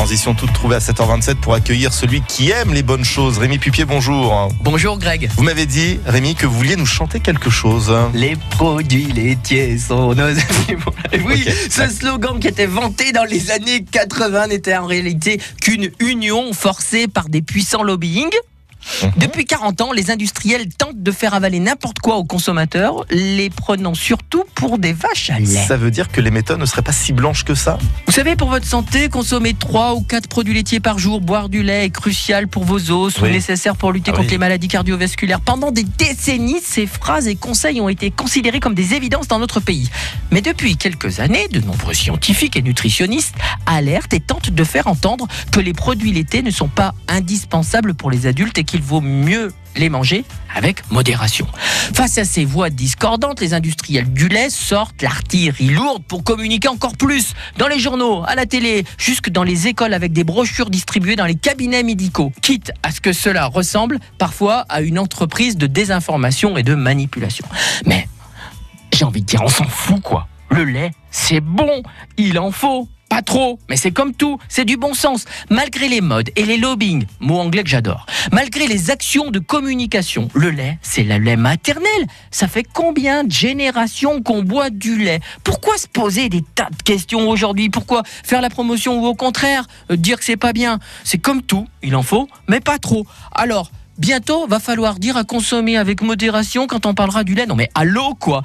Transition 0.00 0.34
toute 0.34 0.54
trouvée 0.54 0.76
à 0.76 0.78
7h27 0.78 1.34
pour 1.34 1.52
accueillir 1.52 1.92
celui 1.92 2.22
qui 2.22 2.50
aime 2.50 2.72
les 2.72 2.82
bonnes 2.82 3.04
choses. 3.04 3.36
Rémi 3.36 3.58
Pupier, 3.58 3.84
bonjour. 3.84 4.48
Bonjour 4.62 4.98
Greg. 4.98 5.28
Vous 5.36 5.42
m'avez 5.42 5.66
dit, 5.66 6.00
Rémi, 6.06 6.34
que 6.34 6.46
vous 6.46 6.56
vouliez 6.56 6.76
nous 6.76 6.86
chanter 6.86 7.20
quelque 7.20 7.50
chose. 7.50 7.94
Les 8.14 8.34
produits 8.48 9.12
laitiers 9.12 9.76
sont 9.76 10.14
nos 10.14 10.22
amis. 10.22 10.80
Oui, 11.26 11.44
ce 11.68 11.86
slogan 11.90 12.40
qui 12.40 12.48
était 12.48 12.64
vanté 12.64 13.12
dans 13.12 13.24
les 13.24 13.50
années 13.50 13.84
80 13.84 14.46
n'était 14.46 14.74
en 14.74 14.86
réalité 14.86 15.38
qu'une 15.60 15.90
union 15.98 16.54
forcée 16.54 17.06
par 17.06 17.28
des 17.28 17.42
puissants 17.42 17.82
lobbying. 17.82 18.30
Mhm. 19.02 19.12
Depuis 19.16 19.44
40 19.44 19.80
ans, 19.80 19.92
les 19.92 20.10
industriels 20.10 20.68
tentent 20.68 21.02
de 21.02 21.10
faire 21.12 21.34
avaler 21.34 21.60
n'importe 21.60 21.98
quoi 22.00 22.16
aux 22.16 22.24
consommateurs, 22.24 23.04
les 23.10 23.50
prenant 23.50 23.94
surtout 23.94 24.44
pour 24.54 24.78
des 24.78 24.92
vaches 24.92 25.30
à 25.30 25.38
lait. 25.38 25.46
Ça 25.46 25.76
veut 25.76 25.90
dire 25.90 26.08
que 26.10 26.20
les 26.20 26.30
méthodes 26.30 26.58
ne 26.60 26.66
seraient 26.66 26.82
pas 26.82 26.92
si 26.92 27.12
blanches 27.12 27.44
que 27.44 27.54
ça? 27.54 27.78
Vous 28.06 28.12
savez, 28.12 28.36
pour 28.36 28.48
votre 28.48 28.66
santé, 28.66 29.08
consommer 29.08 29.54
3 29.54 29.94
ou 29.94 30.02
4 30.02 30.28
produits 30.28 30.54
laitiers 30.54 30.80
par 30.80 30.98
jour, 30.98 31.20
boire 31.20 31.48
du 31.48 31.62
lait 31.62 31.84
est 31.86 31.90
crucial 31.90 32.48
pour 32.48 32.64
vos 32.64 32.90
os 32.90 33.18
ou 33.20 33.26
nécessaire 33.26 33.76
pour 33.76 33.92
lutter 33.92 34.10
Ah 34.12 34.16
contre 34.16 34.26
oui. 34.28 34.32
les 34.32 34.38
maladies 34.38 34.68
cardiovasculaires. 34.68 35.40
Pendant 35.40 35.70
des 35.70 35.84
décennies, 35.84 36.60
ces 36.62 36.86
phrases 36.86 37.28
et 37.28 37.36
conseils 37.36 37.80
ont 37.80 37.88
été 37.88 38.10
considérés 38.10 38.60
comme 38.60 38.74
des 38.74 38.94
évidences 38.94 39.28
dans 39.28 39.38
notre 39.38 39.60
pays. 39.60 39.90
Mais 40.30 40.40
depuis 40.42 40.76
quelques 40.76 41.20
années, 41.20 41.48
de 41.48 41.60
nombreux 41.60 41.94
scientifiques 41.94 42.56
et 42.56 42.62
nutritionnistes 42.62 43.34
alertent 43.66 44.12
et 44.14 44.20
tentent 44.20 44.50
de 44.50 44.64
faire 44.64 44.86
entendre 44.86 45.26
que 45.52 45.60
les 45.60 45.72
produits 45.72 46.12
laitiers 46.12 46.42
ne 46.42 46.50
sont 46.50 46.68
pas 46.68 46.94
indispensables 47.08 47.94
pour 47.94 48.10
les 48.10 48.26
adultes 48.26 48.58
et 48.58 48.64
qu'il 48.70 48.82
vaut 48.82 49.00
mieux 49.00 49.52
les 49.74 49.88
manger 49.88 50.24
avec 50.54 50.88
modération. 50.90 51.46
Face 51.92 52.18
à 52.18 52.24
ces 52.24 52.44
voix 52.44 52.70
discordantes, 52.70 53.40
les 53.40 53.52
industriels 53.52 54.12
du 54.12 54.28
lait 54.28 54.48
sortent 54.48 55.02
l'artillerie 55.02 55.70
lourde 55.70 56.04
pour 56.06 56.22
communiquer 56.22 56.68
encore 56.68 56.96
plus 56.96 57.34
dans 57.58 57.66
les 57.66 57.80
journaux, 57.80 58.22
à 58.26 58.36
la 58.36 58.46
télé, 58.46 58.84
jusque 58.96 59.28
dans 59.28 59.42
les 59.42 59.66
écoles 59.66 59.92
avec 59.92 60.12
des 60.12 60.22
brochures 60.22 60.70
distribuées 60.70 61.16
dans 61.16 61.26
les 61.26 61.34
cabinets 61.34 61.82
médicaux, 61.82 62.32
quitte 62.42 62.70
à 62.84 62.92
ce 62.92 63.00
que 63.00 63.12
cela 63.12 63.46
ressemble 63.46 63.98
parfois 64.18 64.66
à 64.68 64.82
une 64.82 65.00
entreprise 65.00 65.56
de 65.56 65.66
désinformation 65.66 66.56
et 66.56 66.62
de 66.62 66.76
manipulation. 66.76 67.46
Mais 67.86 68.08
j'ai 68.92 69.04
envie 69.04 69.22
de 69.22 69.26
dire, 69.26 69.42
on 69.42 69.48
s'en 69.48 69.66
fout 69.66 70.00
quoi. 70.00 70.28
Le 70.50 70.64
lait, 70.64 70.92
c'est 71.10 71.40
bon, 71.40 71.82
il 72.16 72.38
en 72.38 72.52
faut. 72.52 72.88
Pas 73.20 73.24
trop, 73.24 73.58
mais 73.68 73.76
c'est 73.76 73.90
comme 73.90 74.14
tout, 74.14 74.38
c'est 74.48 74.64
du 74.64 74.78
bon 74.78 74.94
sens. 74.94 75.26
Malgré 75.50 75.88
les 75.88 76.00
modes 76.00 76.30
et 76.36 76.46
les 76.46 76.56
lobbying, 76.56 77.04
mot 77.20 77.38
anglais 77.38 77.62
que 77.62 77.68
j'adore, 77.68 78.06
malgré 78.32 78.66
les 78.66 78.90
actions 78.90 79.30
de 79.30 79.38
communication, 79.38 80.30
le 80.32 80.48
lait, 80.48 80.78
c'est 80.80 81.02
le 81.02 81.18
lait 81.18 81.36
maternel. 81.36 82.06
Ça 82.30 82.48
fait 82.48 82.64
combien 82.72 83.24
de 83.24 83.30
générations 83.30 84.22
qu'on 84.22 84.42
boit 84.42 84.70
du 84.70 84.96
lait? 84.96 85.20
Pourquoi 85.44 85.76
se 85.76 85.86
poser 85.86 86.30
des 86.30 86.42
tas 86.54 86.70
de 86.70 86.82
questions 86.82 87.28
aujourd'hui? 87.28 87.68
Pourquoi 87.68 88.04
faire 88.06 88.40
la 88.40 88.48
promotion 88.48 89.02
ou 89.02 89.04
au 89.04 89.14
contraire 89.14 89.66
euh, 89.90 89.96
dire 89.98 90.18
que 90.18 90.24
c'est 90.24 90.38
pas 90.38 90.54
bien? 90.54 90.78
C'est 91.04 91.18
comme 91.18 91.42
tout, 91.42 91.68
il 91.82 91.96
en 91.96 92.02
faut, 92.02 92.26
mais 92.48 92.60
pas 92.60 92.78
trop. 92.78 93.06
Alors, 93.32 93.70
bientôt, 93.98 94.46
va 94.46 94.60
falloir 94.60 94.94
dire 94.94 95.18
à 95.18 95.24
consommer 95.24 95.76
avec 95.76 96.00
modération 96.00 96.66
quand 96.66 96.86
on 96.86 96.94
parlera 96.94 97.22
du 97.22 97.34
lait. 97.34 97.44
Non 97.44 97.54
mais 97.54 97.68
allô 97.74 98.14
quoi? 98.14 98.44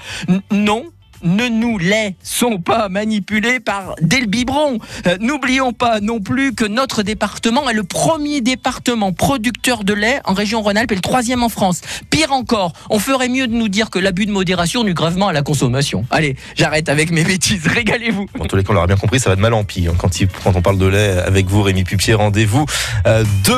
Non 0.51 0.83
ne 1.25 1.47
nous 1.47 1.77
laissons 1.77 2.59
pas 2.59 2.87
manipuler 2.89 3.59
par 3.59 3.95
le 3.99 4.25
biberon. 4.25 4.79
Euh, 5.07 5.17
N'oublions 5.19 5.73
pas 5.73 5.99
non 5.99 6.19
plus 6.19 6.53
que 6.53 6.65
notre 6.65 7.03
département 7.03 7.69
est 7.69 7.73
le 7.73 7.83
premier 7.83 8.41
département 8.41 9.11
producteur 9.11 9.83
de 9.83 9.93
lait 9.93 10.21
en 10.25 10.33
région 10.33 10.61
Rhône-Alpes 10.61 10.91
et 10.91 10.95
le 10.95 11.01
troisième 11.01 11.43
en 11.43 11.49
France. 11.49 11.81
Pire 12.09 12.31
encore, 12.31 12.73
on 12.89 12.99
ferait 12.99 13.29
mieux 13.29 13.47
de 13.47 13.53
nous 13.53 13.69
dire 13.69 13.89
que 13.89 13.99
l'abus 13.99 14.25
de 14.27 14.31
modération 14.31 14.83
nuit 14.83 14.93
gravement 14.93 15.27
à 15.27 15.33
la 15.33 15.41
consommation. 15.41 16.05
Allez, 16.11 16.35
j'arrête 16.55 16.89
avec 16.89 17.11
mes 17.11 17.23
bêtises, 17.23 17.65
régalez-vous. 17.67 18.27
En 18.39 18.45
tous 18.45 18.55
les 18.55 18.63
cas, 18.63 18.69
on 18.71 18.73
l'aura 18.73 18.87
bien 18.87 18.97
compris, 18.97 19.19
ça 19.19 19.29
va 19.29 19.35
de 19.35 19.41
mal 19.41 19.53
en 19.53 19.63
pis. 19.63 19.87
hein. 19.87 19.93
Quand 19.97 20.55
on 20.55 20.61
parle 20.61 20.77
de 20.77 20.85
lait 20.85 21.17
avec 21.25 21.47
vous, 21.47 21.61
Rémi 21.63 21.83
Pupier, 21.83 22.13
rendez-vous 22.13 22.65
euh, 23.07 23.23
demain. 23.43 23.53